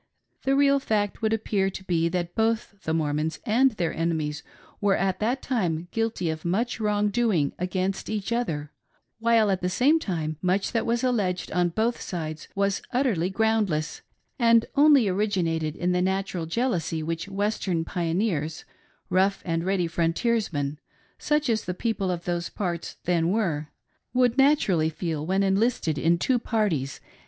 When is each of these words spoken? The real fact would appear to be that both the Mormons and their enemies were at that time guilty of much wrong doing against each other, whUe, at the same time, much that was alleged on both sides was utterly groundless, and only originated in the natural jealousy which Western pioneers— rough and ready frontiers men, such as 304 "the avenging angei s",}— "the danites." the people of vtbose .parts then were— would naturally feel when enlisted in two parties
The 0.45 0.55
real 0.55 0.79
fact 0.79 1.21
would 1.21 1.31
appear 1.31 1.69
to 1.69 1.83
be 1.83 2.09
that 2.09 2.33
both 2.33 2.73
the 2.85 2.91
Mormons 2.91 3.39
and 3.45 3.69
their 3.73 3.93
enemies 3.93 4.41
were 4.81 4.95
at 4.95 5.19
that 5.19 5.43
time 5.43 5.89
guilty 5.91 6.31
of 6.31 6.43
much 6.43 6.79
wrong 6.79 7.09
doing 7.09 7.53
against 7.59 8.09
each 8.09 8.31
other, 8.31 8.71
whUe, 9.21 9.51
at 9.51 9.61
the 9.61 9.69
same 9.69 9.99
time, 9.99 10.37
much 10.41 10.71
that 10.71 10.87
was 10.87 11.03
alleged 11.03 11.51
on 11.51 11.69
both 11.69 12.01
sides 12.01 12.47
was 12.55 12.81
utterly 12.91 13.29
groundless, 13.29 14.01
and 14.39 14.65
only 14.73 15.07
originated 15.07 15.75
in 15.75 15.91
the 15.91 16.01
natural 16.01 16.47
jealousy 16.47 17.03
which 17.03 17.29
Western 17.29 17.85
pioneers— 17.85 18.65
rough 19.11 19.43
and 19.45 19.63
ready 19.63 19.85
frontiers 19.85 20.51
men, 20.51 20.79
such 21.19 21.47
as 21.47 21.63
304 21.63 21.63
"the 21.63 21.63
avenging 21.63 21.63
angei 21.63 21.63
s",}— 21.63 21.65
"the 21.65 21.67
danites." 21.67 21.67
the 21.67 21.73
people 21.75 22.11
of 22.11 22.23
vtbose 22.23 22.55
.parts 22.55 22.95
then 23.03 23.29
were— 23.31 23.67
would 24.19 24.35
naturally 24.39 24.89
feel 24.89 25.23
when 25.23 25.43
enlisted 25.43 25.99
in 25.99 26.17
two 26.17 26.39
parties 26.39 26.99